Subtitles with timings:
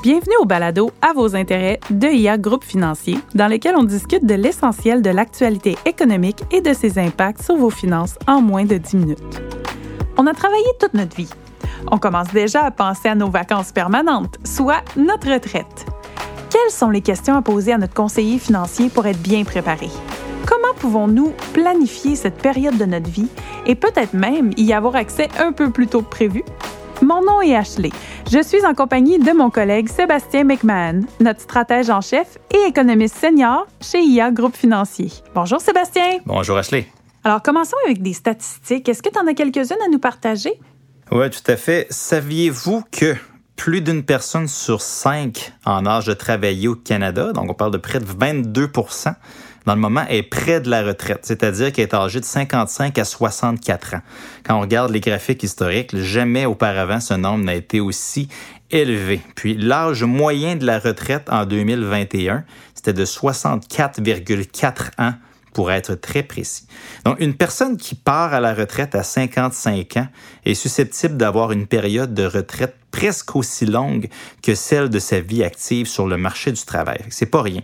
[0.00, 4.34] Bienvenue au balado À vos intérêts de IA Groupe Financier, dans lequel on discute de
[4.34, 8.96] l'essentiel de l'actualité économique et de ses impacts sur vos finances en moins de 10
[8.96, 9.42] minutes.
[10.16, 11.28] On a travaillé toute notre vie.
[11.90, 15.84] On commence déjà à penser à nos vacances permanentes, soit notre retraite.
[16.48, 19.88] Quelles sont les questions à poser à notre conseiller financier pour être bien préparé?
[20.46, 23.28] Comment pouvons-nous planifier cette période de notre vie
[23.66, 26.44] et peut-être même y avoir accès un peu plus tôt que prévu?
[27.02, 27.90] Mon nom est Ashley.
[28.30, 33.16] Je suis en compagnie de mon collègue Sébastien McMahon, notre stratège en chef et économiste
[33.16, 35.08] senior chez IA Groupe Financier.
[35.32, 36.18] Bonjour Sébastien.
[36.26, 36.88] Bonjour Ashley.
[37.22, 38.88] Alors commençons avec des statistiques.
[38.88, 40.58] Est-ce que tu en as quelques-unes à nous partager?
[41.12, 41.86] Oui, tout à fait.
[41.90, 43.14] Saviez-vous que
[43.54, 47.78] plus d'une personne sur cinq en âge de travailler au Canada, donc on parle de
[47.78, 48.70] près de 22
[49.68, 53.04] dans le moment, est près de la retraite, c'est-à-dire qu'elle est âgée de 55 à
[53.04, 54.00] 64 ans.
[54.42, 58.30] Quand on regarde les graphiques historiques, jamais auparavant ce nombre n'a été aussi
[58.70, 59.20] élevé.
[59.34, 62.44] Puis l'âge moyen de la retraite en 2021,
[62.74, 65.12] c'était de 64,4 ans
[65.52, 66.66] pour être très précis.
[67.04, 70.08] Donc, une personne qui part à la retraite à 55 ans
[70.46, 74.08] est susceptible d'avoir une période de retraite presque aussi longue
[74.42, 77.00] que celle de sa vie active sur le marché du travail.
[77.10, 77.60] C'est pas rien.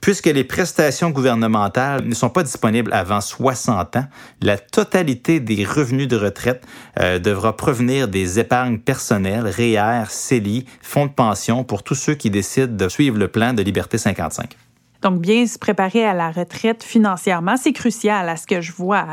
[0.00, 4.06] Puisque les prestations gouvernementales ne sont pas disponibles avant 60 ans,
[4.40, 6.64] la totalité des revenus de retraite
[7.00, 12.30] euh, devra provenir des épargnes personnelles, REER, CELI, fonds de pension pour tous ceux qui
[12.30, 14.56] décident de suivre le plan de Liberté 55.
[15.02, 19.06] Donc, bien se préparer à la retraite financièrement, c'est crucial à ce que je vois.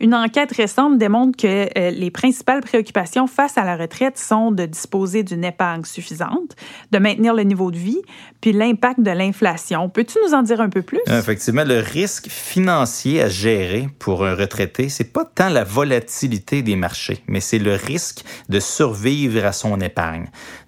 [0.00, 4.66] Une enquête récente démontre que euh, les principales préoccupations face à la retraite sont de
[4.66, 6.54] disposer d'une épargne suffisante,
[6.92, 8.02] de maintenir le niveau de vie,
[8.40, 9.88] puis l'impact de l'inflation.
[9.88, 11.00] Peux-tu nous en dire un peu plus?
[11.06, 16.76] Effectivement, le risque financier à gérer pour un retraité, c'est pas tant la volatilité des
[16.76, 20.26] marchés, mais c'est le risque de survivre à son épargne.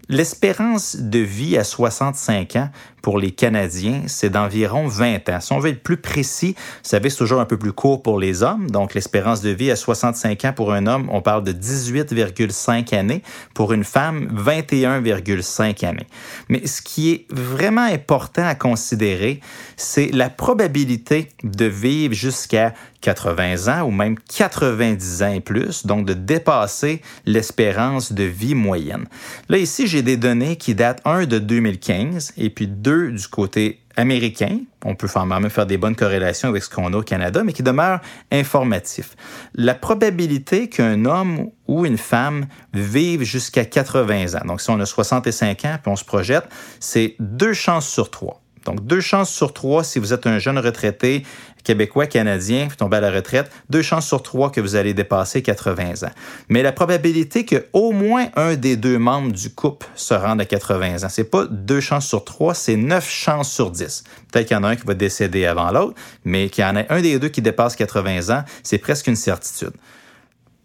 [0.08, 2.70] L'espérance de vie à 65 ans
[3.02, 5.40] pour les Canadiens, c'est d'environ 20 ans.
[5.40, 8.18] Si on veut être plus précis, vous savez, c'est toujours un peu plus court pour
[8.18, 8.70] les hommes.
[8.70, 13.22] Donc, l'espérance de vie à 65 ans pour un homme, on parle de 18,5 années.
[13.54, 16.06] Pour une femme, 21,5 années.
[16.48, 19.40] Mais ce qui est vraiment important à considérer,
[19.76, 26.06] c'est la probabilité de vivre jusqu'à 80 ans ou même 90 ans et plus, donc
[26.06, 29.06] de dépasser l'espérance de vie moyenne.
[29.48, 33.80] Là, ici, j'ai des données qui datent, un, de 2015 et puis deux, du côté
[33.96, 34.60] américain.
[34.84, 37.62] On peut même faire des bonnes corrélations avec ce qu'on a au Canada, mais qui
[37.62, 39.16] demeure informatif.
[39.54, 44.86] La probabilité qu'un homme ou une femme vive jusqu'à 80 ans, donc si on a
[44.86, 46.44] 65 ans puis on se projette,
[46.78, 48.42] c'est deux chances sur trois.
[48.66, 51.22] Donc, deux chances sur trois si vous êtes un jeune retraité
[51.66, 55.42] québécois, canadien, vous tombez à la retraite, deux chances sur trois que vous allez dépasser
[55.42, 56.12] 80 ans.
[56.48, 60.44] Mais la probabilité que au moins un des deux membres du couple se rende à
[60.44, 64.04] 80 ans, c'est pas deux chances sur trois, c'est neuf chances sur dix.
[64.30, 65.94] Peut-être qu'il y en a un qui va décéder avant l'autre,
[66.24, 69.16] mais qu'il y en a un des deux qui dépasse 80 ans, c'est presque une
[69.16, 69.72] certitude.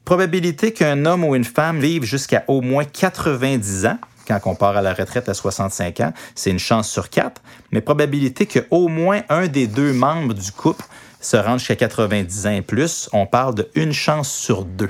[0.06, 3.98] Probabilité qu'un homme ou une femme vive jusqu'à au moins 90 ans,
[4.28, 7.82] quand on part à la retraite à 65 ans, c'est une chance sur quatre, mais
[7.82, 10.86] probabilité qu'au moins un des deux membres du couple
[11.20, 14.90] se rende jusqu'à 90 ans et plus, on parle de une chance sur deux.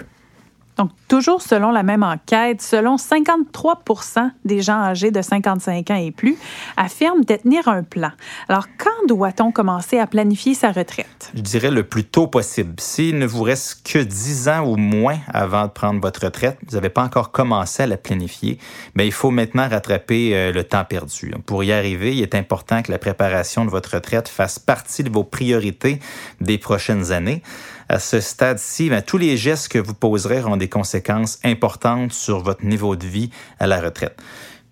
[0.78, 6.12] Donc, toujours selon la même enquête, selon 53% des gens âgés de 55 ans et
[6.12, 6.38] plus
[6.78, 8.12] affirment détenir un plan.
[8.48, 11.32] Alors, quand doit-on commencer à planifier sa retraite?
[11.36, 12.74] Je dirais le plus tôt possible.
[12.80, 16.76] S'il ne vous reste que 10 ans ou moins avant de prendre votre retraite, vous
[16.76, 18.58] n'avez pas encore commencé à la planifier,
[18.96, 21.34] mais il faut maintenant rattraper euh, le temps perdu.
[21.46, 25.10] Pour y arriver, il est important que la préparation de votre retraite fasse partie de
[25.10, 26.00] vos priorités
[26.40, 27.42] des prochaines années
[27.92, 32.66] à ce stade-ci, tous les gestes que vous poserez auront des conséquences importantes sur votre
[32.66, 34.18] niveau de vie à la retraite.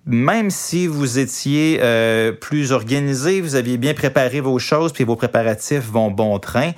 [0.05, 5.17] Même si vous étiez euh, plus organisé, vous aviez bien préparé vos choses, puis vos
[5.17, 6.71] préparatifs vont bon train,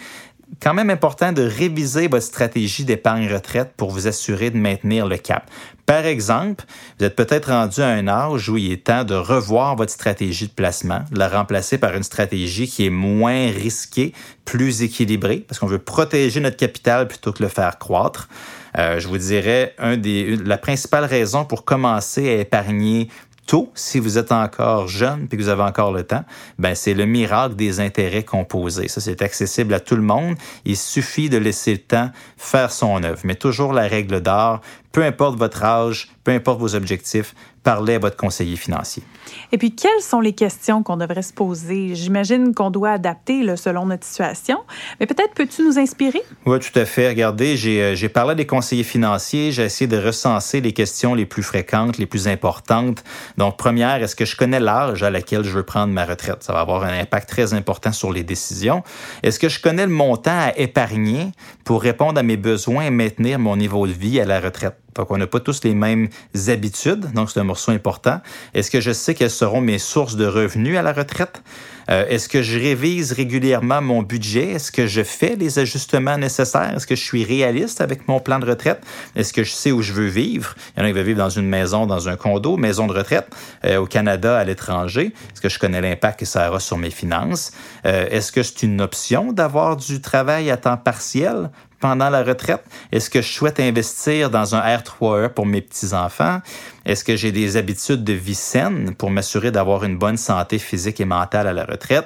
[0.59, 5.17] quand même important de réviser votre stratégie d'épargne retraite pour vous assurer de maintenir le
[5.17, 5.49] cap.
[5.85, 6.65] Par exemple,
[6.99, 10.47] vous êtes peut-être rendu à un âge où il est temps de revoir votre stratégie
[10.47, 14.13] de placement, de la remplacer par une stratégie qui est moins risquée,
[14.45, 18.29] plus équilibrée, parce qu'on veut protéger notre capital plutôt que le faire croître.
[18.77, 23.09] Euh, je vous dirais, un des, la principale raison pour commencer à épargner
[23.51, 26.23] tôt, si vous êtes encore jeune et que vous avez encore le temps,
[26.57, 28.87] ben c'est le miracle des intérêts composés.
[28.87, 30.37] Ça, c'est accessible à tout le monde.
[30.63, 33.19] Il suffit de laisser le temps faire son œuvre.
[33.25, 37.33] Mais toujours la règle d'or, peu importe votre âge, peu importe vos objectifs,
[37.63, 39.03] parlez à votre conseiller financier.
[39.51, 41.93] Et puis, quelles sont les questions qu'on devrait se poser?
[41.93, 44.59] J'imagine qu'on doit adapter là, selon notre situation,
[44.99, 46.21] mais peut-être peux-tu nous inspirer?
[46.45, 47.09] Oui, tout à fait.
[47.09, 51.43] Regardez, j'ai, j'ai parlé des conseillers financiers, j'ai essayé de recenser les questions les plus
[51.43, 53.03] fréquentes, les plus importantes.
[53.37, 56.43] Donc, première, est-ce que je connais l'âge à laquelle je veux prendre ma retraite?
[56.43, 58.83] Ça va avoir un impact très important sur les décisions.
[59.21, 61.31] Est-ce que je connais le montant à épargner
[61.63, 64.80] pour répondre à mes besoins et maintenir mon niveau de vie à la retraite?
[64.95, 66.09] Donc, on n'a pas tous les mêmes
[66.47, 68.21] habitudes, donc c'est un morceau important.
[68.53, 71.41] Est-ce que je sais quelles seront mes sources de revenus à la retraite?
[71.89, 74.51] Euh, est-ce que je révise régulièrement mon budget?
[74.51, 76.73] Est-ce que je fais les ajustements nécessaires?
[76.75, 78.81] Est-ce que je suis réaliste avec mon plan de retraite?
[79.15, 80.55] Est-ce que je sais où je veux vivre?
[80.75, 82.93] Il y en a qui veulent vivre dans une maison, dans un condo, maison de
[82.93, 83.27] retraite,
[83.65, 85.13] euh, au Canada, à l'étranger.
[85.33, 87.51] Est-ce que je connais l'impact que ça aura sur mes finances?
[87.85, 91.49] Euh, est-ce que c'est une option d'avoir du travail à temps partiel?
[91.81, 92.63] Pendant la retraite?
[92.93, 96.39] Est-ce que je souhaite investir dans un R3E pour mes petits-enfants?
[96.85, 101.01] Est-ce que j'ai des habitudes de vie saine pour m'assurer d'avoir une bonne santé physique
[101.01, 102.05] et mentale à la retraite?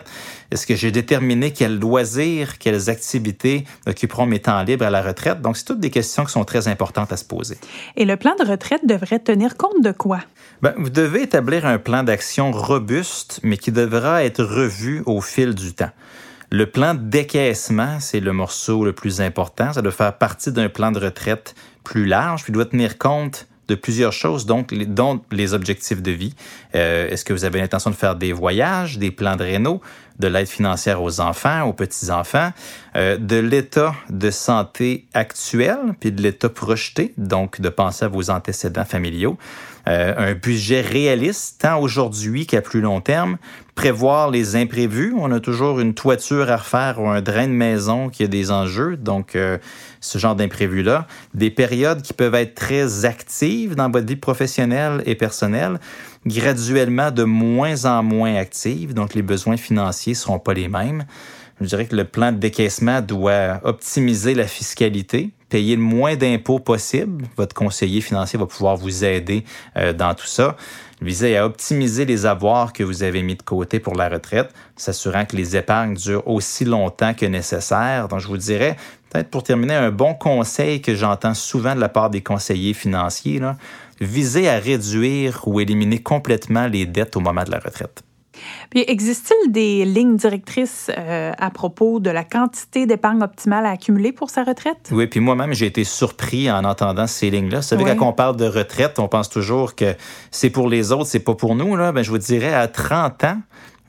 [0.51, 5.41] Est-ce que j'ai déterminé quels loisirs, quelles activités occuperont mes temps libres à la retraite?
[5.41, 7.57] Donc, c'est toutes des questions qui sont très importantes à se poser.
[7.95, 10.19] Et le plan de retraite devrait tenir compte de quoi?
[10.61, 15.53] Bien, vous devez établir un plan d'action robuste, mais qui devra être revu au fil
[15.53, 15.91] du temps.
[16.51, 19.73] Le plan décaissement, c'est le morceau le plus important.
[19.73, 23.75] Ça doit faire partie d'un plan de retraite plus large, puis doit tenir compte de
[23.75, 24.65] plusieurs choses, dont
[25.31, 26.35] les objectifs de vie.
[26.75, 29.81] Euh, est-ce que vous avez l'intention de faire des voyages, des plans de réno,
[30.19, 32.51] de l'aide financière aux enfants, aux petits-enfants,
[32.95, 38.29] euh, de l'état de santé actuel, puis de l'état projeté, donc de penser à vos
[38.29, 39.37] antécédents familiaux.
[39.87, 43.37] Euh, un budget réaliste, tant aujourd'hui qu'à plus long terme,
[43.75, 45.13] prévoir les imprévus.
[45.15, 48.49] On a toujours une toiture à refaire ou un drain de maison qui a des
[48.49, 49.59] enjeux, donc euh,
[49.99, 51.05] ce genre d'imprévus-là.
[51.35, 55.79] Des périodes qui peuvent être très actives dans votre vie professionnelle et personnelle,
[56.25, 61.05] graduellement de moins en moins actives, donc les besoins financiers ne seront pas les mêmes.
[61.61, 66.59] Je dirais que le plan de décaissement doit optimiser la fiscalité, payer le moins d'impôts
[66.59, 67.23] possible.
[67.37, 69.45] Votre conseiller financier va pouvoir vous aider
[69.77, 70.57] euh, dans tout ça.
[71.01, 75.23] Viser à optimiser les avoirs que vous avez mis de côté pour la retraite, s'assurant
[75.23, 78.09] que les épargnes durent aussi longtemps que nécessaire.
[78.09, 78.75] Donc, je vous dirais,
[79.09, 83.39] peut-être pour terminer, un bon conseil que j'entends souvent de la part des conseillers financiers,
[83.39, 83.55] là,
[84.01, 88.04] viser à réduire ou éliminer complètement les dettes au moment de la retraite.
[88.69, 94.11] Puis existe-t-il des lignes directrices euh, à propos de la quantité d'épargne optimale à accumuler
[94.11, 94.89] pour sa retraite?
[94.91, 97.57] Oui, puis moi-même, j'ai été surpris en entendant ces lignes-là.
[97.57, 99.95] Vous savez, quand on parle de retraite, on pense toujours que
[100.31, 101.75] c'est pour les autres, c'est pas pour nous.
[101.75, 101.91] Là.
[101.91, 103.37] Ben, je vous dirais, à 30 ans,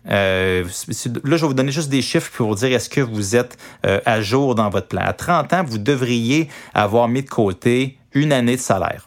[0.08, 0.64] euh,
[1.24, 3.56] là, je vais vous donner juste des chiffres pour vous dire est-ce que vous êtes
[3.84, 5.02] euh, à jour dans votre plan?
[5.04, 9.06] À 30 ans, vous devriez avoir mis de côté une année de salaire.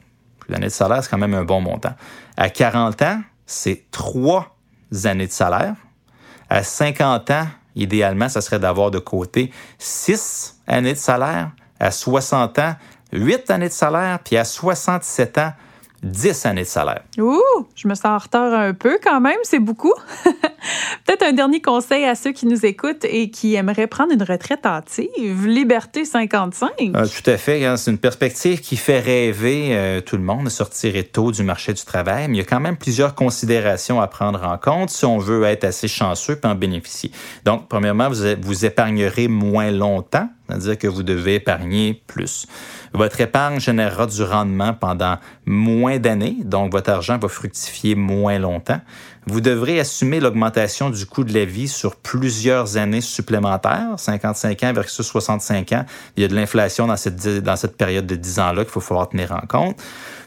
[0.49, 1.93] L'année de salaire, c'est quand même un bon montant.
[2.35, 4.58] À 40 ans, c'est trois
[5.03, 5.75] années de salaire.
[6.49, 11.51] À 50 ans, idéalement, ça serait d'avoir de côté 6 années de salaire.
[11.79, 12.75] À 60 ans,
[13.13, 14.19] 8 années de salaire.
[14.23, 15.53] Puis à 67 ans,
[16.03, 17.03] 10 années de salaire.
[17.17, 17.41] Ouh,
[17.75, 19.93] je me sens en retard un peu quand même, c'est beaucoup.
[21.05, 24.65] Peut-être un dernier conseil à ceux qui nous écoutent et qui aimeraient prendre une retraite
[24.65, 26.69] hâtive, Liberté 55.
[26.93, 27.77] Ah, tout à fait, hein.
[27.77, 31.73] c'est une perspective qui fait rêver euh, tout le monde de sortir tôt du marché
[31.73, 35.05] du travail, mais il y a quand même plusieurs considérations à prendre en compte si
[35.05, 37.11] on veut être assez chanceux et en bénéficier.
[37.45, 42.47] Donc, premièrement, vous, vous épargnerez moins longtemps, c'est-à-dire que vous devez épargner plus.
[42.93, 48.81] Votre épargne générera du rendement pendant moins d'années, donc votre argent va fructifier moins longtemps.
[49.27, 54.73] Vous devrez assumer l'augmentation du coût de la vie sur plusieurs années supplémentaires, 55 ans
[54.73, 55.85] versus 65 ans.
[56.17, 59.31] Il y a de l'inflation dans cette, période de 10 ans-là qu'il faut falloir tenir
[59.31, 59.77] en compte.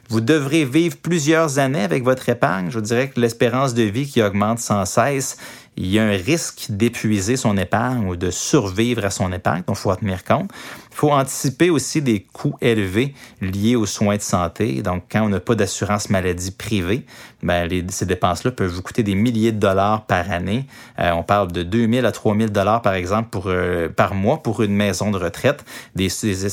[0.09, 2.71] Vous devrez vivre plusieurs années avec votre épargne.
[2.71, 5.39] Je dirais que l'espérance de vie qui augmente sans cesse
[5.77, 9.77] il y a un risque d'épuiser son épargne ou de survivre à son épargne, donc
[9.79, 10.51] il faut en tenir compte.
[10.91, 14.83] Il faut anticiper aussi des coûts élevés liés aux soins de santé.
[14.83, 17.07] Donc, quand on n'a pas d'assurance maladie privée,
[17.43, 20.67] ben, ces dépenses-là peuvent vous coûter des milliers de dollars par année.
[20.99, 24.63] Euh, on parle de 2000 à 3000 dollars, par exemple, pour, euh, par mois pour
[24.63, 25.65] une maison de retraite,
[25.95, 26.09] des,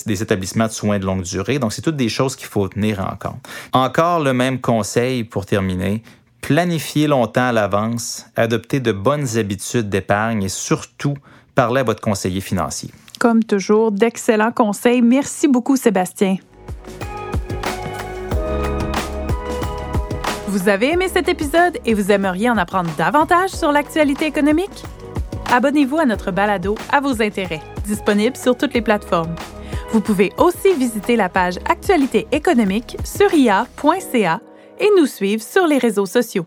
[0.06, 1.60] des établissements de soins de longue durée.
[1.60, 3.46] Donc, c'est toutes des choses qu'il faut tenir en compte.
[3.74, 6.02] Encore le même conseil pour terminer
[6.50, 11.13] planifiez longtemps à l'avance, adoptez de bonnes habitudes d'épargne et surtout,
[11.53, 12.89] parlez à votre conseiller financier.
[13.20, 15.03] Comme toujours, d'excellents conseils.
[15.03, 16.38] Merci beaucoup, Sébastien.
[20.48, 24.84] Vous avez aimé cet épisode et vous aimeriez en apprendre davantage sur l'actualité économique?
[25.51, 29.36] Abonnez-vous à notre balado à vos intérêts, disponible sur toutes les plateformes.
[29.91, 34.41] Vous pouvez aussi visiter la page Actualité économique sur ia.ca
[34.80, 36.46] et nous suivre sur les réseaux sociaux.